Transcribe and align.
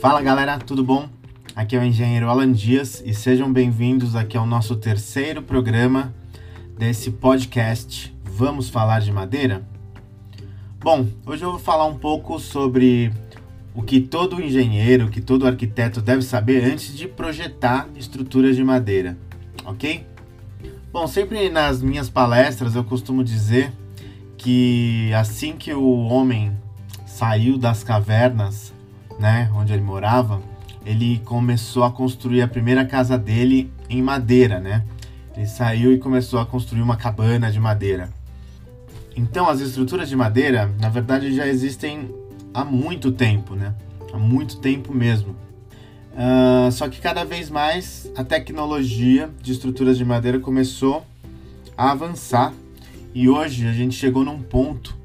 Fala 0.00 0.22
galera, 0.22 0.58
tudo 0.58 0.84
bom? 0.84 1.08
Aqui 1.56 1.74
é 1.74 1.78
o 1.80 1.82
engenheiro 1.82 2.30
Alan 2.30 2.52
Dias 2.52 3.02
e 3.04 3.12
sejam 3.12 3.52
bem-vindos 3.52 4.14
aqui 4.14 4.36
ao 4.36 4.46
nosso 4.46 4.76
terceiro 4.76 5.42
programa 5.42 6.14
desse 6.78 7.10
podcast 7.10 8.14
Vamos 8.22 8.68
Falar 8.68 9.00
de 9.00 9.10
Madeira? 9.10 9.66
Bom, 10.78 11.04
hoje 11.26 11.44
eu 11.44 11.50
vou 11.50 11.58
falar 11.58 11.86
um 11.86 11.98
pouco 11.98 12.38
sobre 12.38 13.12
o 13.74 13.82
que 13.82 14.00
todo 14.00 14.40
engenheiro, 14.40 15.08
que 15.08 15.20
todo 15.20 15.48
arquiteto 15.48 16.00
deve 16.00 16.22
saber 16.22 16.62
antes 16.62 16.96
de 16.96 17.08
projetar 17.08 17.88
estruturas 17.96 18.54
de 18.54 18.62
madeira, 18.62 19.18
ok? 19.64 20.06
Bom, 20.92 21.08
sempre 21.08 21.50
nas 21.50 21.82
minhas 21.82 22.08
palestras 22.08 22.76
eu 22.76 22.84
costumo 22.84 23.24
dizer 23.24 23.72
que 24.36 25.12
assim 25.12 25.56
que 25.56 25.74
o 25.74 26.04
homem 26.06 26.52
saiu 27.04 27.58
das 27.58 27.82
cavernas, 27.82 28.72
né, 29.18 29.50
onde 29.54 29.72
ele 29.72 29.82
morava, 29.82 30.40
ele 30.84 31.20
começou 31.24 31.84
a 31.84 31.90
construir 31.90 32.42
a 32.42 32.48
primeira 32.48 32.84
casa 32.84 33.18
dele 33.18 33.70
em 33.90 34.00
madeira, 34.00 34.60
né? 34.60 34.84
Ele 35.36 35.46
saiu 35.46 35.92
e 35.92 35.98
começou 35.98 36.40
a 36.40 36.46
construir 36.46 36.82
uma 36.82 36.96
cabana 36.96 37.50
de 37.50 37.60
madeira. 37.60 38.08
Então, 39.16 39.48
as 39.48 39.60
estruturas 39.60 40.08
de 40.08 40.16
madeira, 40.16 40.72
na 40.80 40.88
verdade, 40.88 41.34
já 41.34 41.46
existem 41.46 42.08
há 42.54 42.64
muito 42.64 43.12
tempo, 43.12 43.54
né? 43.54 43.74
Há 44.12 44.18
muito 44.18 44.58
tempo 44.58 44.94
mesmo. 44.94 45.36
Uh, 46.18 46.72
só 46.72 46.88
que 46.88 47.00
cada 47.00 47.24
vez 47.24 47.48
mais 47.48 48.10
a 48.16 48.24
tecnologia 48.24 49.30
de 49.40 49.52
estruturas 49.52 49.96
de 49.96 50.04
madeira 50.04 50.40
começou 50.40 51.06
a 51.76 51.92
avançar 51.92 52.52
e 53.14 53.28
hoje 53.28 53.68
a 53.68 53.72
gente 53.72 53.94
chegou 53.94 54.24
num 54.24 54.42
ponto 54.42 54.96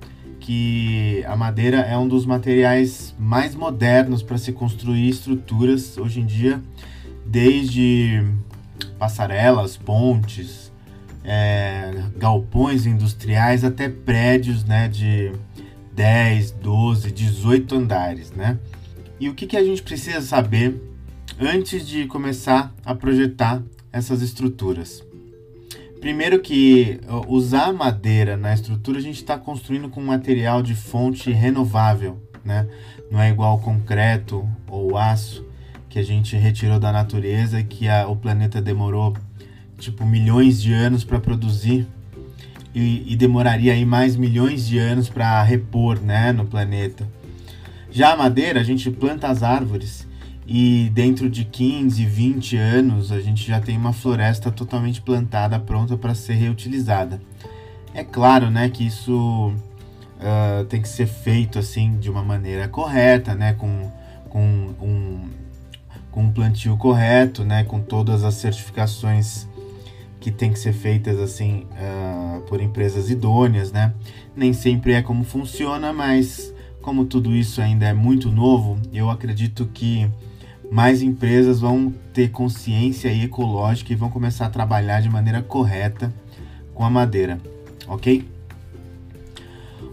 que 0.43 1.23
a 1.25 1.38
madeira 1.38 1.77
é 1.77 1.97
um 1.97 2.05
dos 2.05 2.25
materiais 2.25 3.15
mais 3.17 3.55
modernos 3.55 4.21
para 4.21 4.37
se 4.37 4.51
construir 4.51 5.07
estruturas 5.07 5.98
hoje 5.98 6.20
em 6.20 6.26
dia, 6.26 6.62
desde 7.26 8.21
passarelas, 8.99 9.77
pontes, 9.77 10.70
é, 11.23 11.93
galpões 12.18 12.85
industriais 12.85 13.63
até 13.63 13.87
prédios 13.87 14.65
né, 14.65 14.90
de 14.90 15.31
10, 15.93 16.51
12, 16.51 17.12
18 17.12 17.75
andares. 17.75 18.31
Né? 18.34 18.59
E 19.21 19.29
o 19.29 19.34
que, 19.34 19.48
que 19.48 19.55
a 19.55 19.63
gente 19.63 19.81
precisa 19.81 20.20
saber 20.20 20.77
antes 21.40 21.87
de 21.87 22.05
começar 22.05 22.73
a 22.84 22.93
projetar 22.93 23.63
essas 23.93 24.21
estruturas. 24.21 25.01
Primeiro 26.04 26.41
que 26.41 26.99
usar 27.29 27.71
madeira 27.71 28.35
na 28.35 28.54
estrutura 28.54 28.99
a 28.99 29.01
gente 29.01 29.15
está 29.15 29.37
construindo 29.37 29.87
com 29.87 30.01
material 30.01 30.62
de 30.62 30.76
fonte 30.76 31.32
renovável, 31.32 32.21
né? 32.43 32.68
Não 33.09 33.21
é 33.21 33.29
igual 33.29 33.57
concreto 33.59 34.46
ou 34.68 34.98
aço 34.98 35.46
que 35.87 35.98
a 35.98 36.04
gente 36.04 36.35
retirou 36.35 36.77
da 36.77 36.91
natureza 36.91 37.62
e 37.62 37.63
que 37.63 37.87
a, 37.87 38.05
o 38.05 38.18
planeta 38.18 38.62
demorou 38.62 39.15
tipo 39.77 40.05
milhões 40.05 40.62
de 40.62 40.74
anos 40.74 41.05
para 41.05 41.21
produzir 41.21 41.87
e, 42.76 43.13
e, 43.13 43.15
demoraria 43.15 43.71
aí 43.71 43.85
mais 43.85 44.18
milhões 44.18 44.68
de 44.68 44.77
anos 44.77 45.07
para 45.07 45.41
repor, 45.41 46.01
né, 46.01 46.34
no 46.34 46.46
planeta. 46.46 47.07
Já 47.90 48.12
a 48.12 48.18
madeira 48.18 48.59
a 48.59 48.63
gente 48.63 48.91
planta 48.91 49.29
as 49.29 49.41
árvores 49.41 50.05
e 50.46 50.90
dentro 50.94 51.30
de 51.30 51.46
15, 51.46 52.05
20 52.05 52.58
anos 52.58 53.12
a 53.12 53.20
gente 53.20 53.48
já 53.48 53.60
tem 53.60 53.77
uma 53.77 53.94
floresta 53.94 54.52
totalmente 54.52 55.02
plantada, 55.02 55.60
pronta 55.60 55.96
para 55.96 56.13
ser 56.13 56.34
reutilizada. 56.34 57.22
É 57.94 58.04
claro, 58.04 58.49
né, 58.49 58.70
que 58.70 58.86
isso 58.86 59.54
uh, 59.54 60.66
tem 60.66 60.82
que 60.82 60.90
ser 60.90 61.05
feito 61.05 61.60
assim 61.60 61.98
de 61.98 62.10
uma 62.10 62.24
maneira 62.24 62.68
correta, 62.68 63.36
né, 63.36 63.54
com, 63.54 63.90
com 64.30 64.74
um, 64.81 65.30
com 66.12 66.24
um 66.24 66.31
plantio 66.31 66.75
correto, 66.75 67.44
né, 67.44 67.64
com 67.64 67.80
todas 67.80 68.24
as 68.24 68.36
certificações 68.36 69.48
que 70.20 70.32
tem 70.32 70.52
que 70.52 70.59
ser 70.59 70.74
feitas 70.74 71.20
assim 71.20 71.66
uh, 71.74 72.42
por 72.42 72.62
empresas 72.62 73.09
idôneas, 73.09 73.72
né. 73.72 73.94
Nem 74.36 74.52
sempre 74.52 74.94
é 74.94 75.02
como 75.02 75.24
funciona, 75.24 75.94
mas 75.94 76.53
como 76.82 77.06
tudo 77.06 77.34
isso 77.34 77.62
ainda 77.62 77.86
é 77.86 77.94
muito 77.94 78.30
novo, 78.30 78.78
eu 78.92 79.09
acredito 79.09 79.70
que 79.74 80.09
mais 80.73 81.03
empresas 81.03 81.59
vão 81.59 81.94
ter 82.11 82.31
consciência 82.31 83.13
ecológica 83.13 83.94
e 83.94 83.95
vão 83.95 84.09
começar 84.09 84.47
a 84.47 84.50
trabalhar 84.50 85.01
de 85.01 85.07
maneira 85.07 85.39
correta 85.39 86.11
com 86.73 86.84
a 86.84 86.89
madeira, 86.89 87.39
ok? 87.88 88.28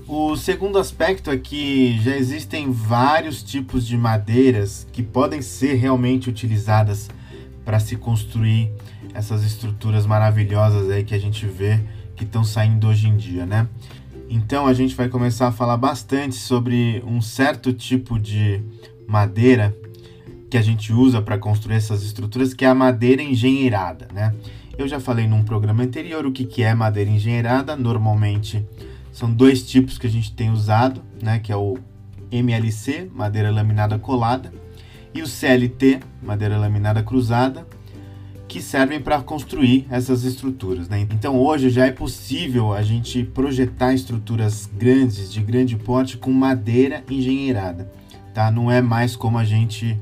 O 0.09 0.35
segundo 0.37 0.79
aspecto 0.79 1.31
é 1.31 1.37
que 1.37 2.01
já 2.01 2.17
existem 2.17 2.73
vários 2.73 3.43
tipos 3.43 3.87
de 3.87 3.95
madeiras 3.99 4.87
que 4.91 5.03
podem 5.03 5.43
ser 5.43 5.75
realmente 5.75 6.31
utilizadas 6.31 7.11
para 7.63 7.79
se 7.79 7.95
construir 7.97 8.73
essas 9.13 9.45
estruturas 9.45 10.07
maravilhosas 10.07 10.89
aí 10.89 11.05
que 11.05 11.15
a 11.15 11.21
gente 11.21 11.45
vê 11.45 11.79
que 12.17 12.25
estão 12.25 12.43
saindo 12.43 12.89
hoje 12.89 13.07
em 13.07 13.19
dia, 13.19 13.45
né? 13.45 13.69
Então 14.31 14.67
a 14.67 14.73
gente 14.73 14.95
vai 14.95 15.11
começar 15.11 15.49
a 15.49 15.53
falar 15.53 15.77
bastante 15.77 16.37
sobre 16.37 17.05
um 17.07 17.21
certo 17.21 17.71
tipo 17.71 18.19
de 18.19 18.63
madeira 19.07 19.77
que 20.51 20.59
a 20.59 20.63
gente 20.63 20.93
usa 20.93 21.23
para 21.23 21.39
construir 21.39 21.77
essas 21.77 22.03
estruturas, 22.03 22.53
que 22.53 22.65
é 22.65 22.69
a 22.69 22.75
madeira 22.75 23.23
engenheirada, 23.23 24.09
né? 24.13 24.35
Eu 24.77 24.89
já 24.89 24.99
falei 24.99 25.29
num 25.29 25.43
programa 25.45 25.83
anterior 25.83 26.27
o 26.27 26.33
que, 26.33 26.45
que 26.45 26.63
é 26.63 26.75
madeira 26.75 27.11
engenheirada. 27.11 27.77
Normalmente 27.77 28.67
são 29.13 29.31
dois 29.31 29.63
tipos 29.63 29.99
que 29.99 30.07
a 30.07 30.11
gente 30.11 30.33
tem 30.33 30.51
usado, 30.51 31.03
né? 31.23 31.39
Que 31.39 31.53
é 31.53 31.57
o 31.57 31.79
MLC, 32.33 33.11
madeira 33.15 33.51
laminada 33.51 33.99
colada, 33.99 34.53
e 35.15 35.23
o 35.23 35.27
CLT, 35.27 36.01
madeira 36.23 36.57
laminada 36.57 37.03
cruzada, 37.03 37.67
que 38.49 38.61
servem 38.61 39.01
para 39.01 39.21
construir 39.23 39.87
essas 39.91 40.25
estruturas. 40.25 40.89
Né? 40.89 41.07
Então 41.13 41.39
hoje 41.39 41.71
já 41.71 41.87
é 41.87 41.93
possível 41.93 42.73
a 42.73 42.83
gente 42.83 43.23
projetar 43.23 43.95
estruturas 43.95 44.69
grandes, 44.77 45.33
de 45.33 45.41
grande 45.41 45.77
porte, 45.77 46.17
com 46.17 46.33
madeira 46.33 47.05
engenheirada. 47.09 47.91
Tá? 48.35 48.51
Não 48.51 48.71
é 48.71 48.81
mais 48.81 49.15
como 49.15 49.39
a 49.39 49.45
gente 49.45 49.97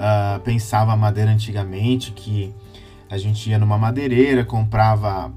uh, 0.00 0.40
pensava 0.40 0.92
a 0.92 0.96
madeira 0.96 1.30
antigamente, 1.30 2.12
que 2.12 2.52
a 3.08 3.18
gente 3.18 3.50
ia 3.50 3.58
numa 3.58 3.76
madeireira, 3.76 4.44
comprava 4.44 5.32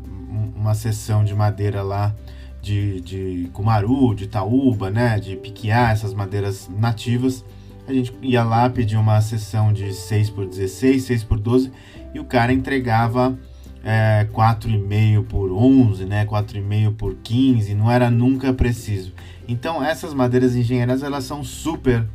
uma 0.56 0.74
seção 0.74 1.24
de 1.24 1.36
madeira 1.36 1.82
lá 1.82 2.16
de, 2.62 3.02
de 3.02 3.50
cumaru, 3.52 4.16
de 4.16 4.28
taúba, 4.28 4.90
né, 4.90 5.20
de 5.20 5.36
piquiá, 5.36 5.92
essas 5.92 6.14
madeiras 6.14 6.70
nativas. 6.70 7.44
A 7.86 7.92
gente 7.92 8.14
ia 8.22 8.44
lá, 8.44 8.70
pedia 8.70 9.00
uma 9.00 9.20
seção 9.20 9.74
de 9.74 9.94
6 9.94 10.30
por 10.30 10.48
16, 10.48 11.04
6 11.04 11.24
por 11.26 11.38
12 11.38 11.70
e 12.14 12.20
o 12.20 12.24
cara 12.24 12.54
entregava 12.54 13.38
é, 13.84 14.26
4,5 14.32 15.26
por 15.26 15.52
11, 15.52 16.06
né, 16.06 16.26
4,5 16.26 16.96
por 16.96 17.16
15, 17.16 17.76
não 17.76 17.92
era 17.92 18.10
nunca 18.10 18.54
preciso. 18.54 19.12
Então 19.46 19.84
essas 19.84 20.14
madeiras 20.14 20.56
engenheiras 20.56 21.04
elas 21.04 21.26
são 21.26 21.44
super 21.44 22.08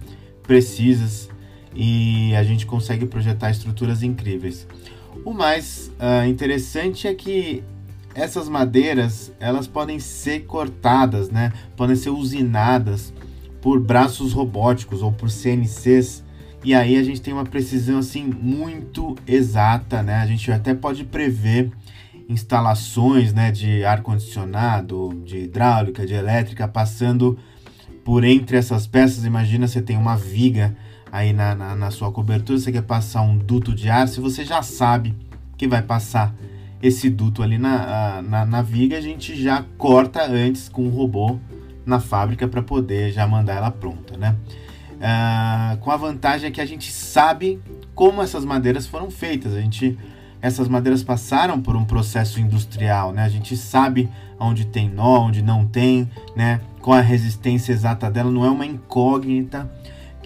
precisas 0.43 1.29
e 1.81 2.35
a 2.35 2.43
gente 2.43 2.67
consegue 2.67 3.07
projetar 3.07 3.53
estruturas 3.53 4.03
incríveis. 4.03 4.67
O 5.25 5.33
mais 5.33 5.93
uh, 6.01 6.29
interessante 6.29 7.07
é 7.07 7.15
que 7.15 7.63
essas 8.17 8.49
madeiras 8.49 9.33
elas 9.39 9.69
podem 9.69 10.01
ser 10.01 10.41
cortadas, 10.41 11.31
né? 11.31 11.53
Podem 11.77 11.95
ser 11.95 12.11
usinadas 12.11 13.15
por 13.63 13.79
braços 13.79 14.33
robóticos 14.33 15.03
ou 15.03 15.13
por 15.13 15.31
CNCs 15.31 16.25
e 16.65 16.75
aí 16.75 16.97
a 16.97 17.03
gente 17.05 17.21
tem 17.21 17.33
uma 17.33 17.45
precisão 17.45 17.99
assim 17.99 18.25
muito 18.25 19.17
exata, 19.25 20.03
né? 20.03 20.17
A 20.17 20.27
gente 20.27 20.51
até 20.51 20.75
pode 20.75 21.05
prever 21.05 21.71
instalações, 22.29 23.33
né, 23.33 23.51
de 23.51 23.85
ar 23.85 24.03
condicionado, 24.03 25.23
de 25.25 25.39
hidráulica, 25.45 26.05
de 26.05 26.13
elétrica 26.13 26.69
passando 26.69 27.39
por 28.05 28.25
entre 28.25 28.57
essas 28.57 28.87
peças. 28.87 29.25
Imagina 29.25 29.69
você 29.69 29.81
tem 29.81 29.97
uma 29.97 30.17
viga 30.17 30.77
aí 31.11 31.33
na, 31.33 31.55
na, 31.55 31.75
na 31.75 31.91
sua 31.91 32.11
cobertura, 32.13 32.59
você 32.59 32.73
quer 32.73 32.83
passar 32.83 33.23
um 33.23 33.37
duto 33.37 33.75
de 33.75 33.89
ar, 33.89 34.09
se 34.09 34.21
você 34.21 34.45
já 34.45 34.63
sabe 34.63 35.15
que 35.57 35.67
vai 35.67 35.83
passar 35.83 36.35
esse 36.83 37.11
duto 37.11 37.43
ali 37.43 37.59
na, 37.59 38.23
na, 38.23 38.45
na 38.45 38.63
viga, 38.63 38.97
a 38.97 39.01
gente 39.01 39.41
já 39.41 39.65
corta 39.77 40.25
antes 40.25 40.69
com 40.69 40.87
o 40.87 40.91
robô 40.91 41.39
na 41.85 41.99
fábrica 41.99 42.47
para 42.47 42.63
poder 42.63 43.11
já 43.11 43.27
mandar 43.27 43.55
ela 43.55 43.71
pronta, 43.71 44.17
né? 44.17 44.37
Uh, 44.99 45.79
com 45.79 45.91
a 45.91 45.97
vantagem 45.97 46.49
é 46.49 46.51
que 46.51 46.61
a 46.61 46.67
gente 46.67 46.93
sabe 46.93 47.61
como 47.95 48.21
essas 48.21 48.45
madeiras 48.45 48.87
foram 48.87 49.11
feitas. 49.11 49.55
A 49.55 49.61
gente, 49.61 49.99
essas 50.43 50.69
madeiras 50.69 51.03
passaram 51.03 51.61
por 51.61 51.77
um 51.77 51.85
processo 51.85 52.41
industrial, 52.41 53.13
né? 53.13 53.23
A 53.23 53.29
gente 53.29 53.57
sabe 53.57 54.09
onde 54.39 54.67
tem 54.67 54.89
nó, 54.89 55.27
onde 55.27 55.43
não 55.43 55.65
tem, 55.67 56.09
né? 56.37 56.61
Qual 56.81 56.97
a 56.97 57.01
resistência 57.01 57.73
exata 57.73 58.11
dela, 58.11 58.31
não 58.31 58.45
é 58.45 58.51
uma 58.51 58.67
incógnita 58.67 59.71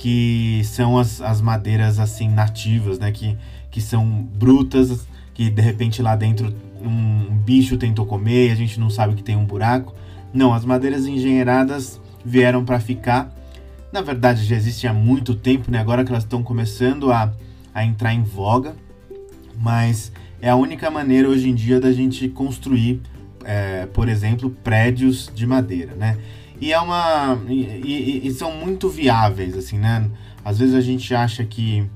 que 0.03 0.63
são 0.65 0.99
as, 0.99 1.21
as 1.21 1.41
madeiras 1.41 2.01
assim 2.01 2.29
nativas, 2.29 2.99
né? 2.99 3.13
Que, 3.13 3.39
que 3.71 3.81
são 3.81 4.05
brutas, 4.35 5.07
que 5.33 5.49
de 5.49 5.63
repente 5.63 6.03
lá 6.03 6.17
dentro 6.17 6.53
um, 6.85 7.33
bicho 7.37 7.77
tentou 7.77 8.05
comer 8.05 8.49
e 8.49 8.51
a 8.51 8.57
gente 8.57 8.81
não 8.81 8.91
sabe 8.91 9.15
que 9.15 9.23
tem 9.23 9.37
um 9.37 9.45
buraco. 9.45 9.95
Não, 10.35 10.53
as 10.53 10.65
madeiras 10.65 11.07
engenheiradas 11.07 12.01
vieram 12.25 12.65
para 12.65 12.81
ficar, 12.81 13.33
Na 13.93 14.01
verdade, 14.01 14.45
já 14.45 14.57
existem 14.57 14.91
há 14.91 14.93
muito 14.93 15.37
tempo, 15.37 15.71
né? 15.71 15.79
Agora 15.79 16.03
que 16.05 16.11
elas 16.11 16.25
estão 16.25 16.43
começando 16.43 17.13
a, 17.13 17.33
a 17.73 17.85
entrar 17.85 18.13
em 18.13 18.25
voga, 18.25 18.75
mas 19.57 20.11
é 20.41 20.49
a 20.49 20.57
única 20.57 20.91
maneira 20.91 21.29
hoje 21.29 21.49
em 21.49 21.55
dia 21.55 21.79
da 21.79 21.93
gente 21.93 22.29
construir, 22.29 23.01
é, 23.45 23.87
por 23.87 24.09
exemplo, 24.09 24.51
prédios 24.51 25.31
de 25.33 25.47
madeira, 25.47 25.95
né? 25.95 26.19
E 26.63 26.73
é 26.73 26.79
uma 26.79 27.37
e, 27.49 27.65
e, 27.65 28.29
e, 28.29 28.31
são 28.31 28.53
muito 28.53 28.89
viáveis, 28.89 29.57
assim, 29.57 29.77
né? 29.77 30.09
Às 30.45 30.61
vezes 30.61 30.77
a 30.77 30.81
gente 30.81 31.13
acha 31.13 31.45
que 31.45 31.91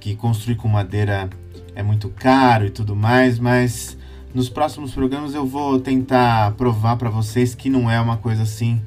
que 0.00 0.16
construir 0.16 0.56
com 0.56 0.68
madeira 0.68 1.28
é 1.74 1.82
muito 1.82 2.08
caro 2.08 2.64
e 2.64 2.70
tudo 2.70 2.96
mais, 2.96 3.38
mas 3.38 3.94
nos 4.34 4.48
próximos 4.48 4.94
programas 4.94 5.34
eu 5.34 5.44
vou 5.44 5.78
tentar 5.78 6.52
provar 6.52 6.96
para 6.96 7.10
vocês 7.10 7.54
que 7.54 7.68
não 7.68 7.90
é 7.90 8.00
uma 8.00 8.16
coisa 8.16 8.44
assim 8.44 8.80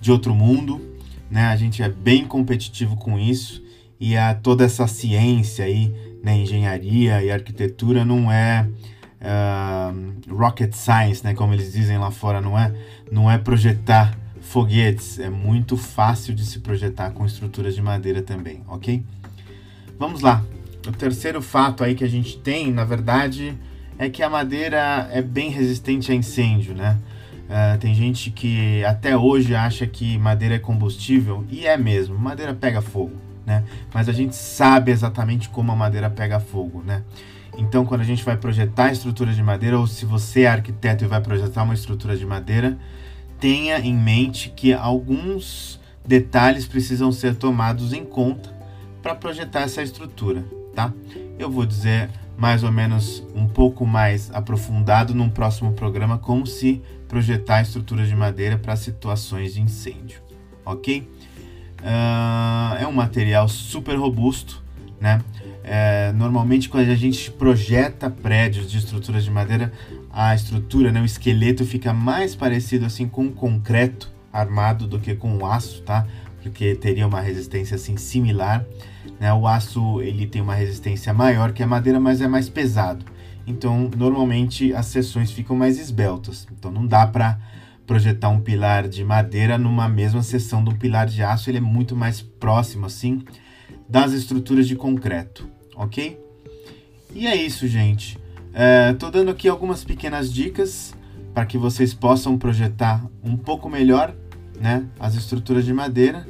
de 0.00 0.12
outro 0.12 0.32
mundo, 0.32 0.80
né? 1.28 1.46
A 1.46 1.56
gente 1.56 1.82
é 1.82 1.88
bem 1.88 2.24
competitivo 2.24 2.96
com 2.96 3.18
isso 3.18 3.64
e 3.98 4.16
a 4.16 4.36
toda 4.36 4.64
essa 4.64 4.86
ciência 4.86 5.64
aí, 5.64 5.92
né, 6.22 6.36
engenharia 6.36 7.24
e 7.24 7.32
arquitetura 7.32 8.04
não 8.04 8.30
é 8.30 8.68
uh, 9.20 10.32
rocket 10.32 10.72
science, 10.74 11.24
né, 11.24 11.34
como 11.34 11.54
eles 11.54 11.72
dizem 11.72 11.98
lá 11.98 12.12
fora, 12.12 12.40
não 12.40 12.56
é, 12.56 12.72
não 13.10 13.28
é 13.28 13.36
projetar 13.36 14.16
foguetes, 14.40 15.18
é 15.18 15.30
muito 15.30 15.76
fácil 15.76 16.34
de 16.34 16.44
se 16.44 16.60
projetar 16.60 17.10
com 17.10 17.24
estruturas 17.24 17.74
de 17.74 17.82
madeira 17.82 18.22
também, 18.22 18.62
ok? 18.68 19.02
Vamos 19.98 20.20
lá. 20.20 20.44
O 20.86 20.92
terceiro 20.92 21.42
fato 21.42 21.82
aí 21.82 21.94
que 21.94 22.04
a 22.04 22.08
gente 22.08 22.38
tem, 22.38 22.72
na 22.72 22.84
verdade, 22.84 23.56
é 23.98 24.08
que 24.08 24.22
a 24.22 24.28
madeira 24.28 25.08
é 25.12 25.20
bem 25.20 25.50
resistente 25.50 26.12
a 26.12 26.14
incêndio, 26.14 26.74
né? 26.74 26.98
Uh, 27.46 27.78
tem 27.78 27.94
gente 27.94 28.30
que 28.30 28.84
até 28.84 29.16
hoje 29.16 29.54
acha 29.54 29.86
que 29.86 30.18
madeira 30.18 30.56
é 30.56 30.58
combustível 30.58 31.44
e 31.48 31.64
é 31.64 31.76
mesmo, 31.76 32.18
madeira 32.18 32.52
pega 32.52 32.82
fogo, 32.82 33.16
né? 33.44 33.62
Mas 33.94 34.08
a 34.08 34.12
gente 34.12 34.34
sabe 34.34 34.90
exatamente 34.90 35.48
como 35.48 35.70
a 35.70 35.76
madeira 35.76 36.10
pega 36.10 36.40
fogo, 36.40 36.82
né? 36.84 37.02
Então, 37.56 37.86
quando 37.86 38.02
a 38.02 38.04
gente 38.04 38.22
vai 38.22 38.36
projetar 38.36 38.92
estruturas 38.92 39.34
de 39.34 39.42
madeira, 39.42 39.78
ou 39.78 39.86
se 39.86 40.04
você 40.04 40.42
é 40.42 40.48
arquiteto 40.48 41.04
e 41.04 41.06
vai 41.06 41.20
projetar 41.20 41.62
uma 41.62 41.72
estrutura 41.72 42.16
de 42.16 42.26
madeira, 42.26 42.76
tenha 43.40 43.78
em 43.78 43.94
mente 43.94 44.50
que 44.54 44.72
alguns 44.72 45.80
detalhes 46.06 46.66
precisam 46.66 47.10
ser 47.12 47.34
tomados 47.34 47.92
em 47.92 48.04
conta 48.04 48.54
para 49.02 49.14
projetar 49.14 49.60
essa 49.60 49.82
estrutura, 49.82 50.44
tá? 50.74 50.92
Eu 51.38 51.50
vou 51.50 51.66
dizer 51.66 52.10
mais 52.36 52.62
ou 52.62 52.70
menos 52.70 53.24
um 53.34 53.46
pouco 53.46 53.86
mais 53.86 54.30
aprofundado 54.34 55.14
num 55.14 55.28
próximo 55.28 55.72
programa 55.72 56.18
como 56.18 56.46
se 56.46 56.82
projetar 57.08 57.62
estruturas 57.62 58.08
de 58.08 58.16
madeira 58.16 58.58
para 58.58 58.76
situações 58.76 59.54
de 59.54 59.62
incêndio, 59.62 60.20
ok? 60.64 61.08
Uh, 61.80 62.76
é 62.80 62.86
um 62.86 62.92
material 62.92 63.48
super 63.48 63.96
robusto, 63.96 64.62
né? 65.00 65.22
É, 65.68 66.12
normalmente 66.12 66.68
quando 66.68 66.88
a 66.88 66.94
gente 66.94 67.28
projeta 67.32 68.08
prédios 68.08 68.70
de 68.70 68.78
estruturas 68.78 69.24
de 69.24 69.30
madeira, 69.32 69.72
a 70.12 70.32
estrutura, 70.32 70.92
né, 70.92 71.00
o 71.00 71.04
esqueleto 71.04 71.64
fica 71.66 71.92
mais 71.92 72.36
parecido 72.36 72.86
assim 72.86 73.08
com 73.08 73.28
concreto 73.32 74.14
armado 74.32 74.86
do 74.86 75.00
que 75.00 75.16
com 75.16 75.36
o 75.38 75.44
aço, 75.44 75.82
tá? 75.82 76.06
Porque 76.40 76.76
teria 76.76 77.04
uma 77.04 77.20
resistência 77.20 77.74
assim 77.74 77.96
similar. 77.96 78.64
Né? 79.18 79.32
O 79.32 79.48
aço 79.48 80.00
ele 80.00 80.26
tem 80.26 80.40
uma 80.40 80.54
resistência 80.54 81.12
maior 81.12 81.52
que 81.52 81.64
a 81.64 81.66
madeira, 81.66 81.98
mas 81.98 82.20
é 82.20 82.28
mais 82.28 82.48
pesado. 82.48 83.04
Então, 83.44 83.90
normalmente 83.96 84.72
as 84.72 84.86
seções 84.86 85.32
ficam 85.32 85.56
mais 85.56 85.78
esbeltas. 85.78 86.46
Então, 86.56 86.70
não 86.70 86.86
dá 86.86 87.06
para 87.06 87.38
projetar 87.86 88.28
um 88.28 88.40
pilar 88.40 88.86
de 88.88 89.02
madeira 89.04 89.58
numa 89.58 89.88
mesma 89.88 90.22
seção 90.22 90.62
do 90.62 90.74
pilar 90.74 91.06
de 91.06 91.22
aço. 91.22 91.50
Ele 91.50 91.58
é 91.58 91.60
muito 91.60 91.96
mais 91.96 92.20
próximo, 92.20 92.86
assim, 92.86 93.24
das 93.88 94.12
estruturas 94.12 94.66
de 94.66 94.76
concreto, 94.76 95.48
ok? 95.76 96.18
E 97.14 97.26
é 97.26 97.36
isso, 97.36 97.68
gente. 97.68 98.18
Estou 98.92 99.08
é, 99.08 99.12
dando 99.12 99.30
aqui 99.30 99.48
algumas 99.48 99.84
pequenas 99.84 100.32
dicas 100.32 100.94
para 101.34 101.44
que 101.44 101.58
vocês 101.58 101.92
possam 101.92 102.38
projetar 102.38 103.04
um 103.22 103.36
pouco 103.36 103.68
melhor 103.68 104.14
né, 104.58 104.86
as 104.98 105.14
estruturas 105.14 105.64
de 105.64 105.72
madeira 105.72 106.26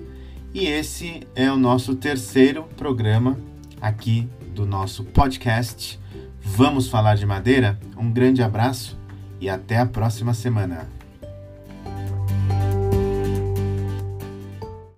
e 0.52 0.66
esse 0.66 1.20
é 1.34 1.50
o 1.52 1.56
nosso 1.56 1.94
terceiro 1.94 2.64
programa 2.76 3.38
aqui 3.80 4.28
do 4.54 4.66
nosso 4.66 5.04
podcast. 5.04 6.00
Vamos 6.40 6.88
falar 6.88 7.14
de 7.14 7.26
madeira? 7.26 7.78
Um 7.96 8.10
grande 8.10 8.42
abraço 8.42 8.98
e 9.40 9.48
até 9.48 9.78
a 9.78 9.86
próxima 9.86 10.32
semana. 10.32 10.95